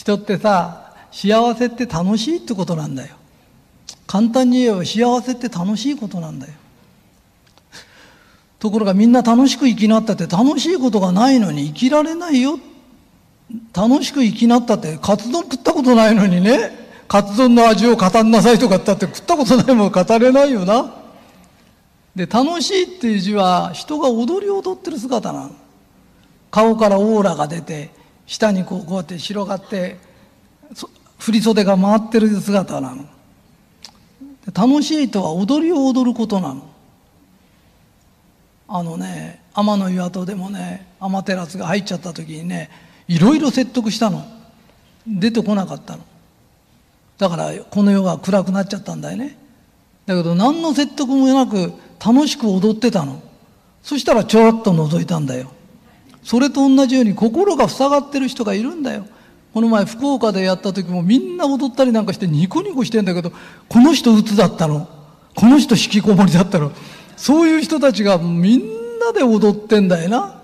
[0.00, 3.16] 人ってさ幸せって楽しいってことなんだよ。
[4.06, 6.54] 簡単に言えば幸せって楽しいことなんだよ。
[8.58, 12.58] ところがみんな楽しく生きなったって楽しいことがないのに生きられないよ。
[13.74, 16.70] 楽しく生きなったってカツ丼食ったことないのにね。
[17.06, 20.94] カツ丼の味を語んなさいとかったって食ったことないもん語れないよな。
[22.16, 25.50] で楽しいっていう字は人が踊り踊ってる姿なの。
[26.50, 27.99] 顔からオーラが出て
[28.30, 29.96] 下にこうこうやって広がって
[31.18, 33.04] 振り袖が回ってる姿なの。
[34.54, 36.62] 楽しいとは踊りを踊ることなの。
[38.68, 42.70] あのね天の岩戸でもね天照が入っちゃった時にね
[43.08, 44.24] いろいろ説得したの。
[45.08, 46.04] 出てこなかったの。
[47.18, 49.36] だからこの世が暗くなっちゃったんだよね。
[50.06, 53.20] だけど何の説得もなく楽しく踊ってたの。
[53.82, 55.50] そしたらちょろっと覗いたんだよ。
[56.22, 59.06] それと同じように心が塞がってる人がいるんだよ。
[59.52, 63.32] この前福岡でやった時もみんな踊ったりなんかしてニコニコしてんだけど
[63.68, 64.88] この人鬱だったの。
[65.34, 66.72] この人引きこもりだったの。
[67.16, 68.60] そういう人たちがみん
[68.98, 70.40] なで踊ってんだよな。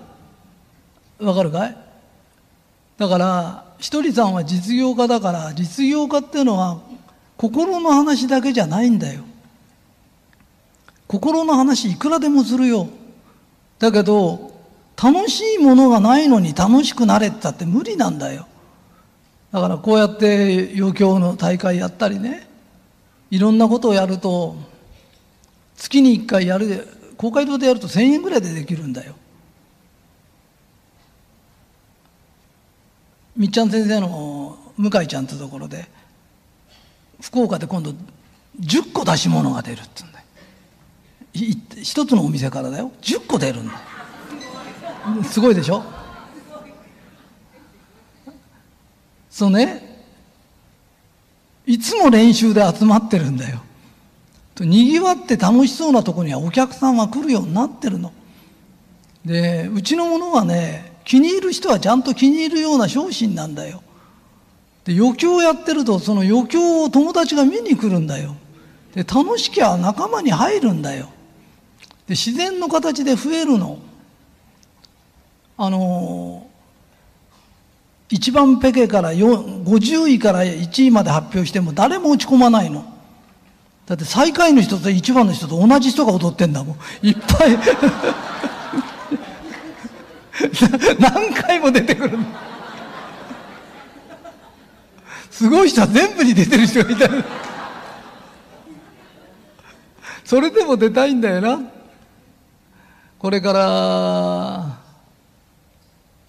[1.19, 1.77] わかるかい？
[2.97, 6.79] だからひとりさんは実業家だから実業家っていうのは
[7.37, 9.21] 心の話だけじゃないんだよ。
[11.07, 12.89] 心の話いくらでもするよ。
[13.79, 14.56] だけど
[15.01, 18.47] 楽しいものがないのに楽しくなれって言ったって無理なんだよ。
[19.51, 22.47] だからこうやって余興の大会やったりね
[23.31, 24.55] いろんなことをやると
[25.75, 29.13] 月に1回やる公会堂でやると1000円ぐらいでできるんだよ。
[33.35, 35.87] みっちゃん先生の向井ちゃんってところで
[37.21, 37.93] 福岡で今度
[38.59, 40.25] 10個出し物が出るって言うんだよ。
[41.83, 42.91] 一つのお店からだよ。
[43.01, 43.79] 10個出るんだよ。
[45.23, 45.83] すごいでしょ？
[49.29, 49.85] そうね。
[51.65, 53.61] いつも練習で集まってるんだよ。
[54.59, 58.11] にぎわって楽しそうなとこにはお客さんは来るようになってるの。
[59.25, 63.83] でうちのものはね気に入る人はちゃんと気に入るような商品なんだよ。
[64.85, 68.35] で余興をやってるとその余興を友達が見に来るんだよ。
[68.95, 71.09] で楽しきゃ仲間に入るんだよ。
[72.07, 73.79] で自然の形で増えるの。
[75.57, 76.47] あの
[78.09, 82.93] 一番ペケから50位から1位まで発表しても誰も落ち込まないの。
[83.85, 86.77] だって最下位の人と一番の人と同じ人が踊ってんだもん。
[87.01, 87.57] いっぱい。
[90.99, 92.17] 何回も出てくる
[95.31, 97.09] すごい人は全部に出てる人がいた
[100.23, 101.59] それでも出たいんだよな。
[103.17, 104.76] これから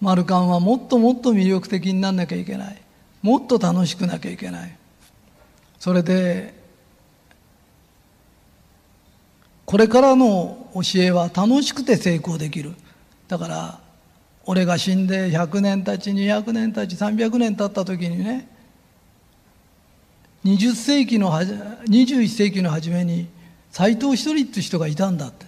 [0.01, 2.81] マルカンはもっともっと魅力的になんなきゃいけない。
[3.21, 4.75] もっと楽しくなきゃいけない。
[5.79, 6.53] それで
[9.65, 12.73] これからの教えは楽しくて成功できる。
[13.27, 13.79] だから
[14.45, 18.49] 俺が死んで100年たち200年たち300年経った時にね
[20.45, 23.27] 20世紀の21世紀の初めに
[23.69, 25.45] 斎藤一人っていう人がいたんだって。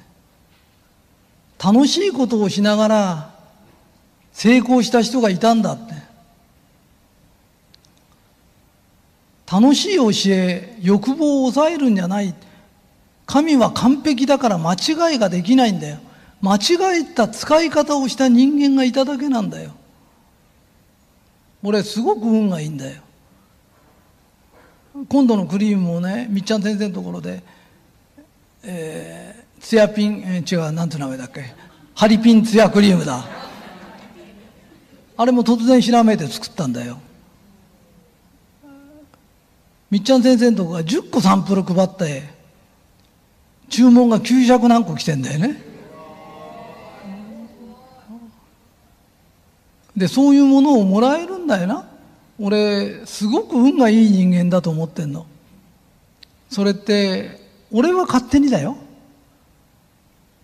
[1.64, 3.36] 楽しいことをしながら
[4.34, 6.02] 成功した人がいたんだって。
[9.52, 12.34] 楽しい教え欲望を抑えるんじゃない。
[13.26, 16.00] 神は完璧だから間違いができないんだよ。
[16.42, 19.72] 間違えた使い方をした人間がいただけなんだよ。
[21.64, 23.02] 俺すごく運がいいんだよ。
[25.08, 27.44] 今度のクリームもねみっちゃん先生のところで、
[28.64, 31.54] えー、ツヤピン、えー、違う何て名前だっけ。
[31.94, 33.41] ハリピンツヤクリームだ。
[35.22, 36.98] あれも突然ひらめいて作ったんだよ。
[39.92, 42.24] みっちゃん先生のとこが10個サンプル配って
[43.70, 45.62] 注文が900何個来てんだよね。
[49.96, 51.88] でそういうものをもらえるんだよな。
[52.40, 55.28] 俺すごく運がいい人間だと思ってんの。
[56.50, 57.40] それって
[57.72, 58.76] 俺は勝手にだよ。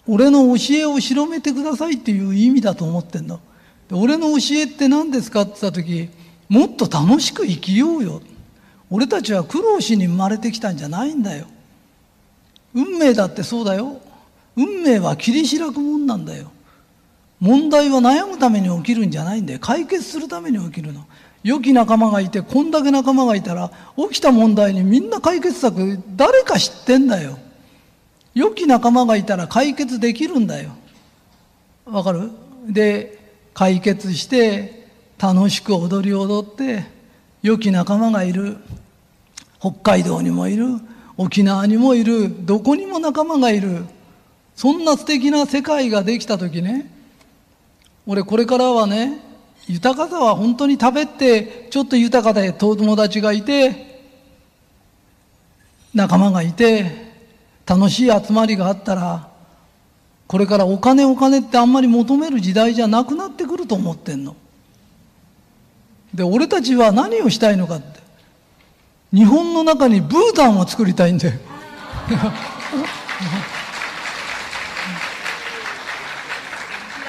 [0.07, 3.39] 俺の教えを広めてくださいっていう意味だと思ってんの。
[3.91, 6.09] 俺の教えって何ですかって言った時
[6.49, 8.21] もっと楽しく生きようよ。
[8.89, 11.47] 俺たちは苦労しに生まれてきたんじゃないんだよ。
[12.73, 14.01] 運命だってそうだよ。
[14.55, 16.51] 運命は切り開くもんなんだよ。
[17.39, 19.59] 問題は悩むために起きるんじゃないんだよ。
[19.59, 21.05] 解決するために起きるの。
[21.43, 27.37] 良き仲間がいてこんだけ仲間がいたら起きた問題にみんな解決策誰か知ってんだよ。
[28.33, 30.71] 良き仲間がいたら解決できるんだよ。
[31.85, 32.31] わかる？
[32.67, 33.16] で
[33.57, 34.87] 解決して
[35.17, 36.85] 楽しく踊り踊って
[37.41, 38.57] 良き仲間がいる。
[39.59, 40.65] 北海道にもいる。
[41.17, 42.45] 沖縄にもいる。
[42.45, 43.83] どこにも仲間がいる。
[44.55, 46.87] そんな素敵な世界ができた時ね、
[48.05, 49.23] 俺これからはね、
[49.67, 54.03] 豊かさは本当に食べて、ちょっと豊かで友達がいて、
[55.95, 56.91] 仲間がいて、
[57.65, 59.31] 楽しい集まりがあったら、
[60.27, 64.35] これからお金お金ってあんまり求める時代じゃなくなってくると思ってんの。
[66.13, 68.01] で、俺たちは何をしたいのかって。
[69.13, 71.33] 日本の中にブータンを作りたいんだよ。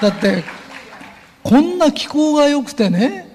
[0.01, 0.45] だって
[1.43, 3.27] こんな気候が良くてね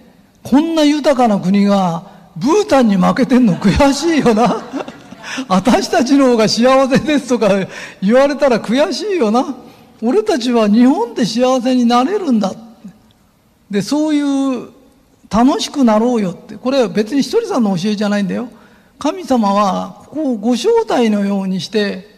[0.44, 2.04] こんな豊かな国が
[2.36, 4.64] ブータンに負けてんの悔しいよな
[5.50, 7.50] 私たちの方が幸せですとか
[8.02, 9.56] 言われたら悔しいよな
[10.04, 12.54] 俺たちは日本で幸せになれるんだ
[13.72, 14.70] でそういう
[15.30, 18.50] 楽しくなろうよってこれは別にひとりさんの教えじゃないんだよ
[19.00, 22.14] 神様はこうご招待のようにして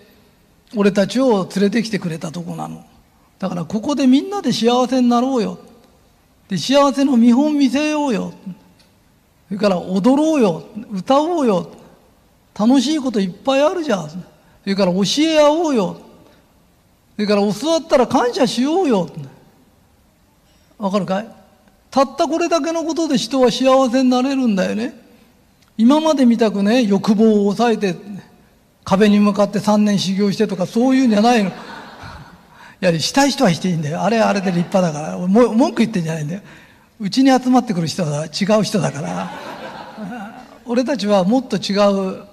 [0.75, 2.83] 俺たちを連れてきてくれたとこなの
[3.39, 5.59] だからここでみんなで幸せになろうよ。
[6.47, 8.33] で幸せの見本見せようよ。
[9.47, 10.63] それから踊ろうよ。
[10.91, 11.69] 歌おうよ。
[12.57, 14.09] 楽しいこといっぱいあるじゃん。
[14.09, 14.17] そ
[14.65, 16.01] れから教え合おうよ。
[17.15, 19.09] それから教わったら感謝しようよ。
[20.77, 21.27] わかるかい？
[21.89, 25.01] たったこれだけのことで人は幸せになれるんだよね。
[25.77, 27.95] 今までみたくね、欲望を抑えて、
[28.83, 31.49] 壁に向かって3年修行してとかそういうんじゃないの。
[31.49, 31.53] い
[32.81, 34.01] や、したい人はしていいんだよ。
[34.03, 35.17] あれあれで立派だから。
[35.17, 36.41] 文句言ってんじゃないんだよ。
[36.99, 39.31] うちに集まってくる人は違う人だから。
[40.65, 41.75] 俺たちはもっと違
[42.17, 42.25] う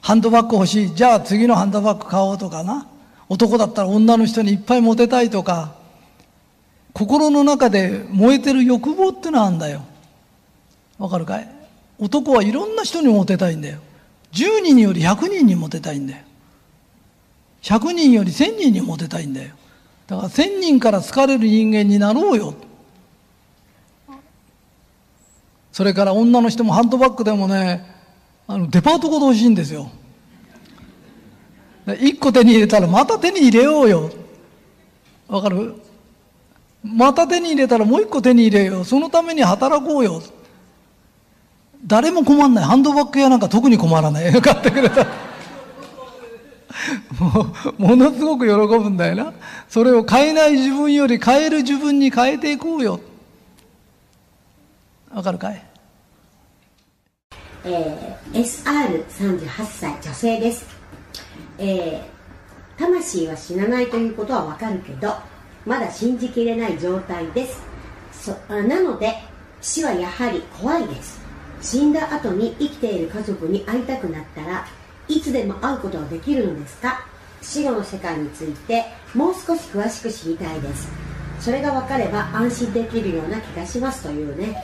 [0.00, 0.94] ハンドバッグ欲しい。
[0.94, 2.88] じゃあ次のハンドバッグ買おうとかな。
[3.28, 5.74] 男だったら女の人にいっぱいモテたいとか。
[6.92, 9.82] 心の中で燃えてる欲望ってのはあるんだよ。
[10.96, 11.48] わかるかい？
[11.98, 13.80] 男はいろんな人にモテたいんだよ。
[14.32, 16.22] 10人より100人にモテたいんだよ。
[17.60, 19.50] 100人より1000人にモテたいんだよ。
[20.06, 22.54] だから1000人から好かれる人間になろうよ。
[25.70, 27.84] それから女の人もハンドバッグでもね、
[28.46, 29.90] あのデパートごと欲しいんですよ。
[31.86, 34.10] 1個手に入れたらまた手に入れようよ。
[35.28, 35.74] わかる？
[36.82, 38.84] また手に入れたらもう1個手に入れよう。
[38.84, 40.22] そのために働こうよ。
[41.86, 42.64] 誰も困んない。
[42.64, 44.32] ハンドバッグ屋なんか特に困らない。
[44.40, 45.06] 買ってくれた？
[47.18, 47.46] も
[47.78, 49.32] うものすごく喜ぶんだよな
[49.68, 53.00] それを変えない自分より変える自分に変えていこうよ
[55.10, 55.62] わかるかい？
[57.64, 60.66] えー、SR38 歳女性です、
[61.58, 65.14] えー、魂は死なないということはわかるけど
[65.64, 67.60] まだ信じきれない状態です。
[68.12, 69.14] そなので
[69.60, 71.20] 死はやはり怖いです。
[71.60, 74.66] 死んだ後に生きている家族に会いたくなったら
[75.08, 77.06] いつでも会うことはできるのですか？
[77.42, 80.88] 死後の世界についてもう少し詳しく知りたいです。
[81.40, 84.56] それが分かれば安心できるような気がしますというね、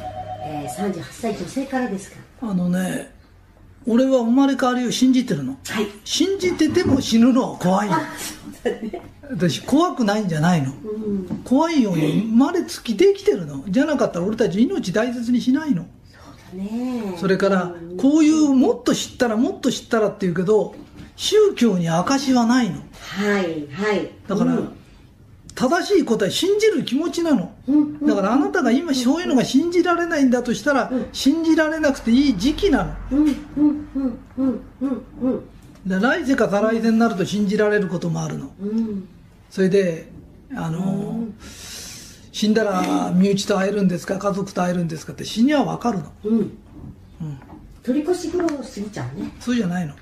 [0.45, 2.17] えー、38歳女性からですか？
[2.43, 3.11] あのね
[3.87, 13.65] 俺は生まれ変わりを信じてるの、はい、信じてても死ぬのは怖いの、ね、私怖くないんじゃないの、うん、怖いように生まれつきできてるの。
[13.69, 15.87] じゃなかったら俺たち命大切にしないの。
[16.53, 20.75] ね、それからこういうもっと知ったらもっと知ったらっていうけど
[21.17, 22.77] 宗教に証はないの。
[22.77, 24.11] はいはい。
[24.29, 24.77] だから、うん、
[25.55, 32.95] 正しい答え信じる気持ちなの、うん、だからあなたが今そういうのが信じられないんだとしたら、うん、信じられなくていい時期なの。
[35.87, 38.53] 来世か再来世になると信じられることもあるの、
[39.51, 40.11] それで
[40.55, 41.83] あのー
[42.35, 44.17] 死んだら身内と会えるんですか？
[44.17, 46.13] 家族と会えるんですかって死には分かるの。
[46.25, 46.51] うん、うん、
[47.83, 49.31] 取り越し苦労すぎちゃうね。
[49.39, 49.95] そうじゃないの？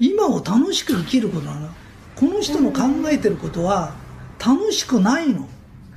[0.00, 1.68] 今を楽しく生きることなの。
[2.16, 3.94] この人の考えてることは
[4.38, 5.48] 楽しくないの、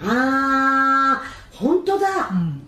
[0.01, 2.61] ああ本当だ、うん、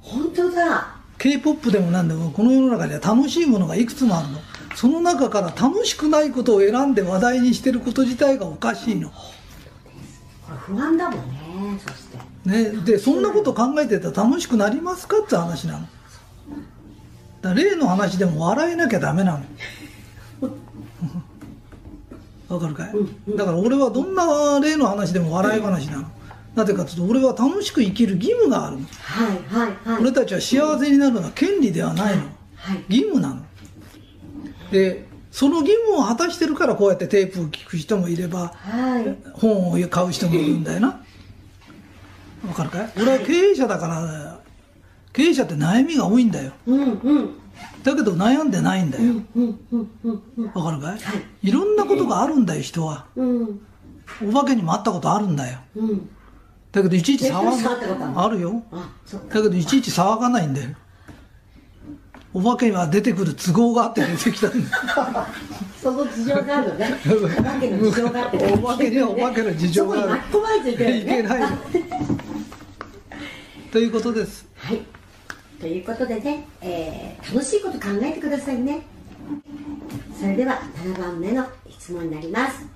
[0.00, 0.94] 本当だ。
[1.18, 4.38] K p o p でもなんでもこの世の中には楽しいものがいくつもあるの。
[4.74, 9.10] その中から楽しくないことを選んで話題にしてること自体がおかしいの。
[10.66, 12.18] 不安だもんねそして。
[12.44, 15.88] ね、でそんなこと考えてたら楽しくなりますかって話なの。
[17.40, 19.44] だ例の話でも笑えなきゃダメなの
[22.54, 26.10] わかるかい、だから俺はどんな例の話でも笑い話なの、
[26.54, 32.22] なぜかというと俺は楽しく生きる義務があるの、はいはいはい、俺たちは幸せになるのは権利ではないの、
[32.56, 33.42] はい、義務なの。
[34.70, 41.00] でその義務を果たしてるからこうやってテープを聞く人もいれば、はい、本を買う人もいるんだよな、
[42.46, 42.92] わかるかい？
[42.98, 44.40] 俺は経営者だから、
[45.12, 46.52] 経営者って悩みが多いんだよ。
[46.66, 47.30] うんうん。
[48.04, 49.14] ど悩んでないんだよ。
[50.54, 51.00] わかるかい、はい
[51.42, 53.06] いろんなことがあるんだよ、人は。
[53.16, 53.60] うん
[54.22, 55.58] お化けにも会ったことあるんだよ。
[55.76, 56.08] うん
[56.72, 57.52] だけどいちいち騒が、
[58.10, 58.24] の？
[58.24, 58.64] あるよ。
[59.28, 60.70] だけどいちいち騒がないんだよ。
[62.32, 64.64] お化けは出てくる都合があって出てきたんだよ。
[65.80, 67.10] その事情があるのねお
[67.44, 71.46] 化けの事情があってお化けにはお化けの事情があるそこに巻き込まれちゃいけないいけないの。
[73.70, 74.48] ということです。
[74.56, 74.82] はい。
[75.64, 78.82] ということでね、えー楽しいこと考えてくださいね。
[80.20, 82.66] それでは7番目の質問になります。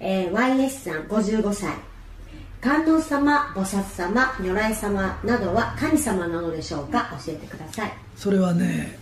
[0.00, 1.70] えー YS さん55歳。
[2.62, 7.10] 観音様、菩薩様、如来様などは神様なのでしょうか？
[7.26, 7.92] 教えてください。
[8.16, 8.98] それはね、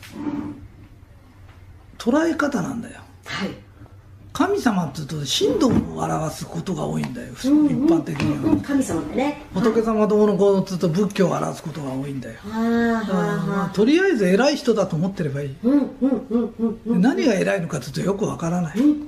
[1.97, 3.00] 捉え方なんだよ。
[3.25, 3.50] はい。
[4.32, 8.52] 神様って言うと神道を表すことが多いんだよ、一うんうん般的には。
[8.52, 9.42] うん神様ってね。
[9.52, 12.37] 仏様どうのこうのって言うと仏教を表すことが多いんだよ。
[12.44, 13.70] まあはあ。
[13.75, 15.56] とりあえず偉い人だと思ってればいい。
[16.87, 18.78] 何が偉いのかっていうとよくわからない。
[18.78, 19.00] うんうん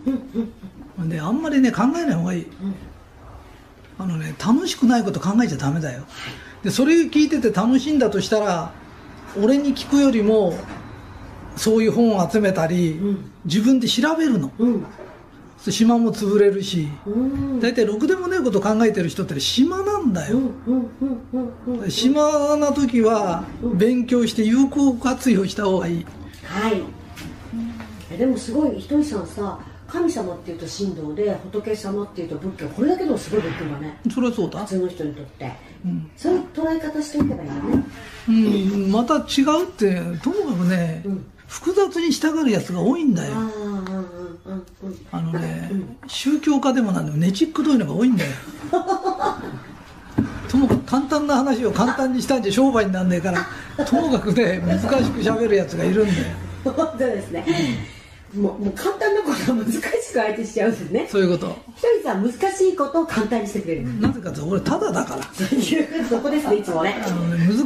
[0.99, 2.47] うんであんまりね考えない方がいい、
[3.99, 6.05] あのね楽しくないこと考えちゃダメだよ
[6.62, 8.73] でそれ聞いてて楽しいんだとしたら
[9.41, 10.55] 俺に聞くよりも
[11.57, 14.87] そういう本を集めたり、うん自分で調べるのうん
[15.71, 17.61] 島も潰れるしうん。
[17.61, 21.90] 大体ろくでもねえこと考えてる人って島なんだよ、うんうんうんうんうん。
[21.90, 26.07] 暇な時は勉強して有効活用した方がいい。
[26.45, 26.83] はい、
[28.11, 34.00] えでもすごいひとりさんさ神様っていうと神道で仏様っていうと仏教これだけでもすごい仏教だね。
[34.12, 34.61] それはそうだ。
[34.61, 35.52] 普通の人にとって、
[35.85, 36.11] うん。
[36.16, 37.85] そういう捉え方しておけばいいよね。
[38.28, 43.32] うん、また違うってともかくね、うん複雑に従うやつが多いんだよ。
[45.11, 45.99] あのね、うん。
[46.06, 48.30] 宗教家でもなんでもねちっくどいのが多いんだよ。
[50.49, 53.47] ともかく簡単な話を簡単にしたんじゃ商売になんねえから
[53.85, 56.97] ともかくね難しく喋るやつがいるんだよ。
[56.97, 57.44] ですね、
[58.35, 59.80] もうもう簡単なことを難し
[60.12, 61.07] く相手しちゃうんですね。
[61.11, 61.57] そういうこと。
[61.76, 65.23] ひとりさん難しいことを簡単にしてくれる、なぜかというと俺ただだから。
[66.09, 66.97] そこですねいつもね。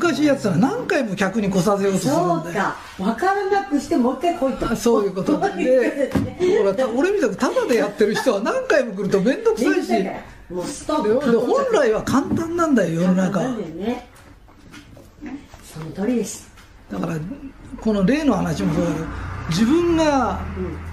[0.00, 2.76] 難しいやつは何回も客に来させようとするそんだようか。
[2.98, 4.76] 分からなくしてもう一回来いと。
[4.76, 5.32] そういうこと。
[5.32, 9.92] そういうことで俺みたくただでやってる人は何回も来ると面倒くさいし。
[10.48, 13.40] もうストッでプ本来は簡単なんだよ世の中。
[13.40, 14.08] はね。
[15.64, 16.48] その通りです。
[16.90, 17.16] だから
[17.80, 19.06] この霊の話もそうだけど
[19.48, 20.40] 自分が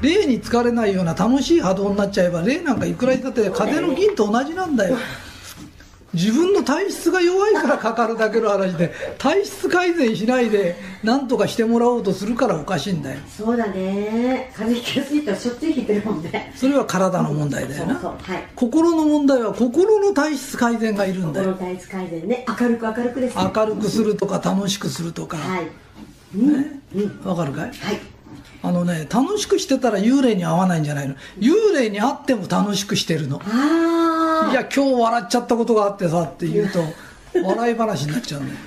[0.01, 4.97] 霊に疲れないような楽しい波動になっちゃえば霊なんかいくら言ったって風の銀と同じなんだよ。
[6.13, 13.19] 自分の体質が弱いからかかるだけの話で体質改善しないで何とかしてもらおうとするからおかしいんだよ。
[13.35, 14.51] そうだね。
[14.55, 16.53] 風邪ひきやすいとしょっちゅうひいてるもんね。
[16.55, 17.95] それは体の問題だよな。
[17.95, 18.19] はい。
[18.55, 21.53] 心の問題は心の体質改善がいるんだよ。
[21.53, 22.45] 心体質改善ね。
[22.47, 23.51] 明るく明るくですね。
[23.55, 25.37] 明るくするとか楽しくするとか。
[25.37, 25.67] はい。
[26.37, 27.21] うんうん。
[27.27, 27.71] わかるかい？
[27.71, 27.99] はい
[28.63, 31.15] あのね楽しくしてたら幽霊に会わないんじゃないの？
[31.37, 33.41] 幽霊に会っても楽しくしてるの。
[33.45, 36.79] ああいや今日笑っちゃったことがあってさって言うと
[37.43, 38.59] 笑い話になっちゃうんだよ。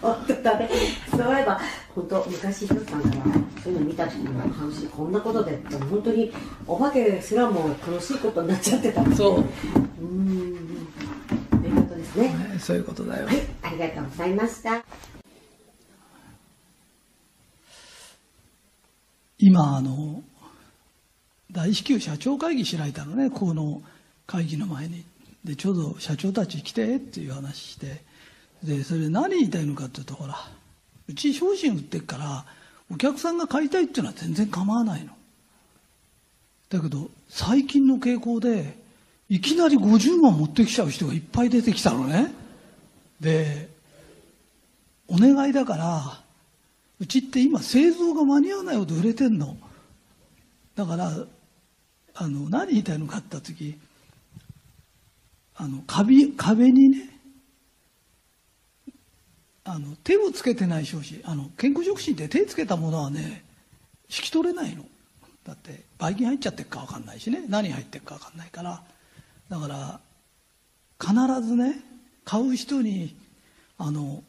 [0.00, 0.70] 本当だね。
[1.10, 1.60] そういえば
[1.94, 3.14] 本当昔ひろさんから
[3.62, 6.32] そういうの見た時の話こんなことでって本当に
[6.66, 9.02] お化けすらも楽しいことになっちゃってた。
[9.14, 9.40] そう。
[9.40, 10.56] うーん。
[11.62, 12.28] ということですね。
[12.28, 13.26] ねそういうことだよ。
[13.26, 14.82] はいありがとうございました
[19.38, 20.22] 今あの
[21.52, 23.82] 大至急社長会議開いたのねこの
[24.26, 25.04] 会議の前に。
[25.44, 28.02] でちょうど社長たち来てっていう話して。
[28.64, 30.34] でそれで何言いたいのかっていうとほら
[31.08, 32.44] うち商品売ってっから
[32.90, 35.12] お客さんが買いたいっていうのは全然構わないの。
[36.68, 38.76] だけど最近の傾向で
[39.28, 42.32] いきなり50万持ってきちゃう人がいっぱい出てきたのね。
[43.20, 43.68] で
[45.08, 46.25] お願いだから
[46.98, 49.56] うちって今製造が間に合わないほど売れてんの。
[50.74, 51.12] だから
[52.14, 53.78] あの何言いたいのかって言った時
[55.56, 57.10] あの壁壁にね
[59.64, 63.44] あの手をつけてない商品あの健康食品って手つけたものはね
[64.08, 64.84] 引き取れないの。
[65.44, 68.82] だってばい菌入っちゃってるか分かんないしね何入ってるか分かんないから。
[69.48, 70.00] だから
[71.00, 71.14] 必
[71.46, 71.78] ずね
[72.24, 73.14] 買う人に
[73.78, 74.24] あの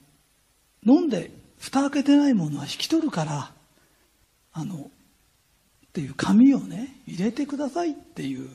[0.86, 3.51] 飲んで蓋開けてないものは引き取るから
[4.53, 8.49] あのっていう紙をね入れてくださいっていう。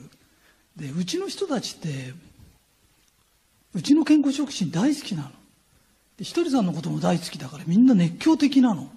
[0.75, 2.13] でうちの人たちって
[3.75, 5.29] うちの健康食品大好きなの。
[6.17, 8.89] でひとりさんのことも大好きだからみんな熱狂的なの。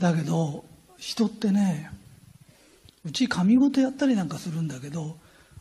[0.00, 0.64] だけど
[0.96, 1.90] 人ってね
[3.04, 5.16] うち紙ごとやったりなんかするんだけど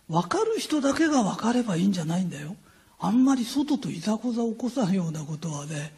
[0.08, 2.56] 分かる人だけが分かればいいんじゃないんだよ。
[3.00, 5.94] あんまり外といざこざ起こさんようなことはね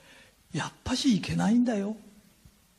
[0.54, 1.96] やっぱしいけないんだよ。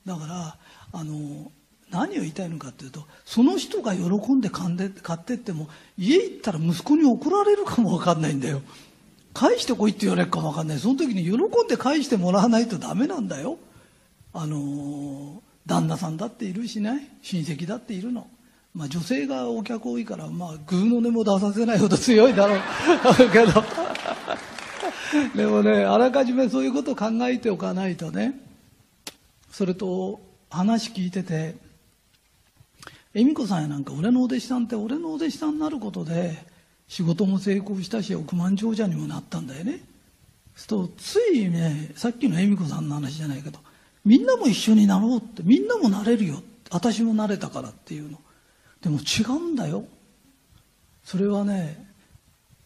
[0.06, 0.56] だから
[0.92, 1.50] あの
[1.90, 8.62] 何を言いたいのかっていうとその人が喜んで買って買ってっても家行ったら息子に怒られるかも分かんないんだよ。
[9.32, 10.78] 返してこいって言われるかも分かんない。
[10.78, 13.58] その時に喜んで返してもらわないとダメなんだよ。
[14.32, 17.18] あの旦那さんだっているしね。
[17.22, 18.28] 親戚だっているの。
[18.74, 22.60] まあ女性がお客多いからまあグーの音も出させないほど強いだろう。
[23.30, 23.64] けど。
[25.34, 28.40] でもねあらかじめそういうことを考えておかないとね。
[29.50, 30.20] それと
[30.50, 31.54] 話聞いてて
[33.14, 36.44] 恵美子さんやなんか俺のお弟子さんって俺のお弟子さんになることで
[36.88, 39.80] 仕事も成功したし億万長者にもなったんだよね。
[40.56, 43.58] そうついねさっきの恵美子さんの話じゃないけど
[44.04, 48.18] みんなも一緒になろうってみんなもなれるよ私もなれたからっていうの。
[48.82, 49.86] でも違うんだよ。
[51.04, 51.93] それはね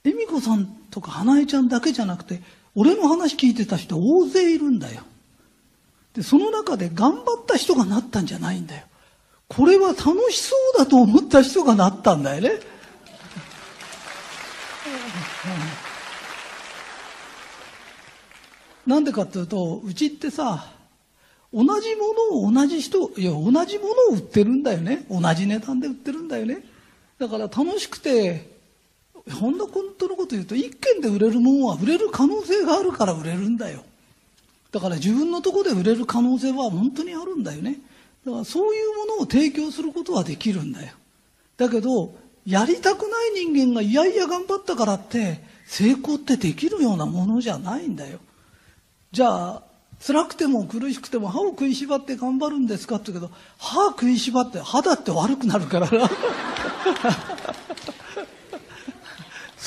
[0.04, 2.40] 恵美子さんとか花江ちゃんだけじゃなくて
[2.74, 5.02] 俺の話聞いてた人大勢いるんだよ。
[6.14, 8.86] でその中で頑張った人がなったんじゃないんだよ。
[9.48, 12.52] これは楽しそうだと思った人がなったんだよね。
[18.86, 20.72] なんでかっていうとうちってさ
[21.52, 25.06] 同じものを同じ人いや同じものを売ってるんだよね。
[25.10, 26.64] 同じ値段で売ってるんだよね。
[27.18, 28.57] だから楽しくて
[29.30, 33.84] ほんの本当のこと言うと一軒で売れるものは売れる可能性があるから売れるんだよ。
[34.70, 37.78] だから自分のとこで売れる可能性は本当にあるんだよね。
[38.26, 40.92] だからそういうものを提供することはできるんだよ。
[41.56, 48.18] だけどやりたくない人間がいやいや頑張ったからって成功ってできるようなものじゃないんだよ。
[49.12, 49.62] じゃあ
[50.06, 56.10] 辛くても苦しくても歯を食いしばって頑張るんですかって言うけど歯食いしばって歯だって悪くなるからな。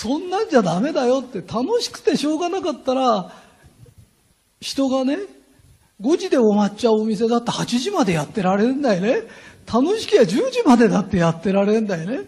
[0.01, 3.31] そんなんじゃダメだよって楽しくてしょうがなかったら
[4.59, 5.19] 人がね
[6.01, 9.21] 5時で終わっちゃうお店だって8時までやってられるんだよね。
[9.71, 12.21] 楽しきゃ10時までだってやってられるんだよね。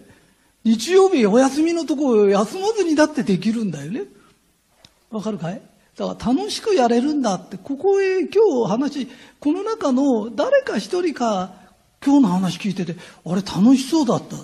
[0.64, 4.04] 日曜日お休みのとこ休まずにだってできるんだよね。
[5.10, 5.60] わかるかい？
[5.98, 9.08] だから楽しくやれるんだって、ここへ今日話、
[9.40, 11.52] この中の誰か一人か
[12.06, 14.36] 今日の話聞いてて、あれ楽しそうだった。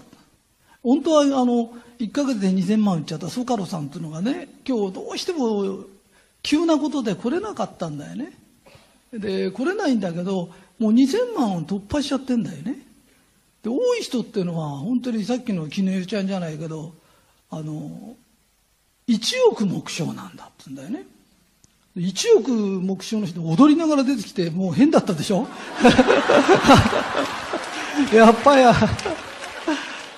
[0.82, 5.84] 本当はあの、1ヶ月で2000万売っちゃったソカロさんっていうのがね、今日どうしても
[6.42, 8.32] 急なことで来れなかったんだよね。
[9.12, 12.78] で、来れないんだけど、もう2000万を突破しちゃってんだよね。
[13.64, 16.94] で、多い人っていうのは、本当にさっきの絹代ちゃんじゃないけど、
[17.50, 18.16] あの、
[19.10, 19.20] 1
[19.52, 21.06] 億目標なんだって言うんだよね。
[21.98, 25.48] 1億目標の人踊りながら出てきてもう変だったでしょ？
[28.14, 28.64] やっぱり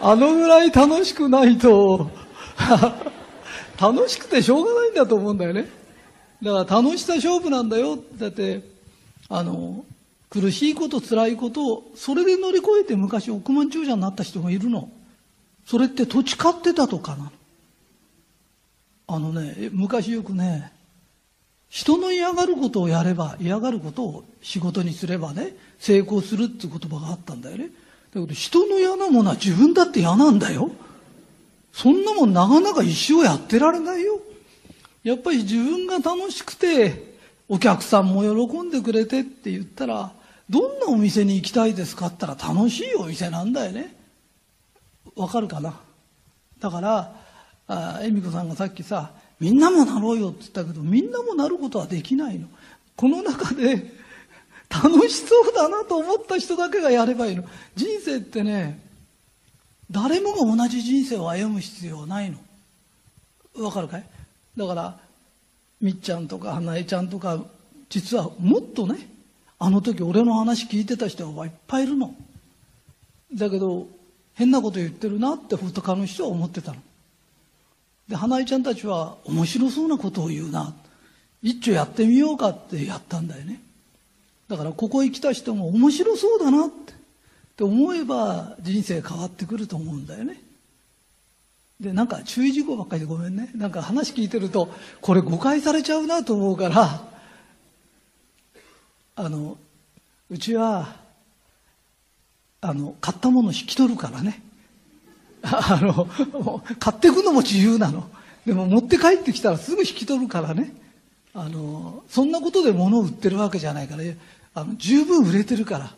[0.02, 2.10] あのぐらい楽しくないと。
[3.80, 5.70] 楽しくてしょうがないんだと思うんだよね。
[6.42, 7.98] だから楽しさ勝負なんだよ。
[8.18, 8.64] だって
[9.30, 9.86] あの
[10.30, 14.90] 苦しいこと辛いことをそれで乗り越えて昔億万長者になった人がいるの。
[15.66, 17.32] それって土地買ってたとかなの。
[19.08, 20.72] あのね昔よくね
[21.72, 27.70] 人の嫌がることをやれば、嫌がることを仕事にすればね、成功するって言葉があったんだよね。
[28.14, 30.72] だけど人の嫌なものは自分だって嫌なんだよ。
[31.74, 34.20] そんなもんなかなか一生やってられないよ。
[35.04, 37.16] やっぱり自分が楽しくて、
[37.48, 40.12] お客さんも喜んでくれてって言ったら、
[40.50, 43.96] どんなお店に行きたいですかって言ったら楽しいお店なんだよね。
[45.16, 45.80] わかるかな？
[46.60, 47.16] だから、
[47.68, 52.48] あ恵美子さんがさっきさ、みんなもなろうよって言ったけどみんなもなることはできないの
[52.96, 54.01] この中で
[54.72, 57.44] 楽しそうだなと思った人だけがやればいいの。
[57.76, 58.80] 人生ってね
[59.92, 62.38] 誰もが同じ人生を歩む必要はないの。
[63.64, 64.06] わかるかい？
[64.56, 64.98] だから
[65.82, 67.40] みっちゃんとか花江ちゃんとか
[67.90, 69.10] 実はもっとね
[69.60, 72.16] あの時俺の話聞いてた人がいっぱいいるの。
[73.34, 73.88] だけど
[74.34, 76.78] 変なこと言ってるなって他の人は思ってたの。
[78.08, 80.74] で花江ちゃんたちは面白そうなことを言うな。
[81.42, 83.60] 一丁やってみようかってやったんだよね。
[84.52, 86.96] だからここへ来た人も面白そうだなってっ
[87.56, 90.42] て思えば人生変わってくると思うんだよね
[91.80, 97.02] でなんか注意事項ばっかりでごめんねなんか話聞いてるとこれ誤解されちゃうなと思うから
[99.16, 99.58] あの
[100.30, 100.96] うちは
[102.62, 104.42] あの買ったもの引き取るからね
[105.44, 106.08] あの、
[106.80, 108.10] 買っていくのも自由なの。
[108.46, 110.74] でも持って帰ってきたらすぐ引き取るからね。
[111.34, 114.04] あの、そんなことで物を売ってるわけじゃないから、
[114.54, 115.94] あの、十分売れてるから。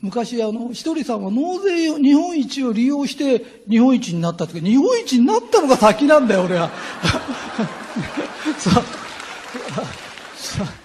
[0.00, 6.70] 昔、あの、ひとりさんは納税日本一を利用して日本一になったって日本一になったのが先なんだよ、俺は。
[8.58, 8.84] そう。